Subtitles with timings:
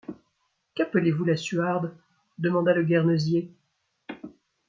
[0.73, 1.95] Qu’appelez-vous la Suarde?
[2.39, 3.51] demanda le guernesiais.